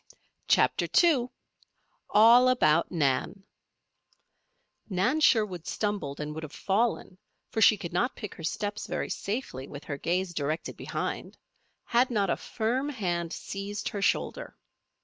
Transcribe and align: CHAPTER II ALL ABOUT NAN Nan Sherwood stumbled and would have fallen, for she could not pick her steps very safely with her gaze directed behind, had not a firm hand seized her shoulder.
CHAPTER 0.47 0.87
II 1.03 1.29
ALL 2.09 2.49
ABOUT 2.49 2.91
NAN 2.91 3.43
Nan 4.89 5.19
Sherwood 5.19 5.67
stumbled 5.67 6.19
and 6.19 6.33
would 6.33 6.41
have 6.41 6.51
fallen, 6.51 7.19
for 7.51 7.61
she 7.61 7.77
could 7.77 7.93
not 7.93 8.15
pick 8.15 8.33
her 8.33 8.43
steps 8.43 8.87
very 8.87 9.11
safely 9.11 9.67
with 9.67 9.83
her 9.83 9.99
gaze 9.99 10.33
directed 10.33 10.75
behind, 10.75 11.37
had 11.83 12.09
not 12.09 12.31
a 12.31 12.35
firm 12.37 12.89
hand 12.89 13.31
seized 13.31 13.89
her 13.89 14.01
shoulder. 14.01 14.57